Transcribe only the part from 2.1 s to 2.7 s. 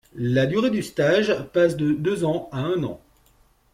ans à